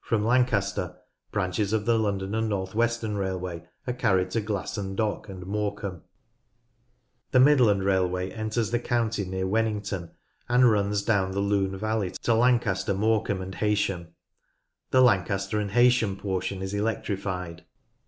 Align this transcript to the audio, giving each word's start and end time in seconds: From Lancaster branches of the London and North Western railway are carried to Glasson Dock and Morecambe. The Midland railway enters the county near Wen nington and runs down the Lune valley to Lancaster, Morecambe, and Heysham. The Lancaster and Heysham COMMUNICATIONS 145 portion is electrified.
From 0.00 0.24
Lancaster 0.24 0.94
branches 1.32 1.72
of 1.72 1.84
the 1.84 1.98
London 1.98 2.32
and 2.32 2.48
North 2.48 2.76
Western 2.76 3.16
railway 3.16 3.66
are 3.88 3.92
carried 3.92 4.30
to 4.30 4.40
Glasson 4.40 4.94
Dock 4.94 5.28
and 5.28 5.44
Morecambe. 5.44 6.02
The 7.32 7.40
Midland 7.40 7.82
railway 7.82 8.30
enters 8.30 8.70
the 8.70 8.78
county 8.78 9.24
near 9.24 9.48
Wen 9.48 9.80
nington 9.80 10.12
and 10.48 10.70
runs 10.70 11.02
down 11.02 11.32
the 11.32 11.40
Lune 11.40 11.76
valley 11.76 12.12
to 12.22 12.34
Lancaster, 12.34 12.94
Morecambe, 12.94 13.40
and 13.42 13.56
Heysham. 13.56 14.12
The 14.92 15.00
Lancaster 15.00 15.58
and 15.58 15.72
Heysham 15.72 16.20
COMMUNICATIONS 16.20 16.22
145 16.22 16.22
portion 16.22 16.62
is 16.62 16.72
electrified. 16.72 17.64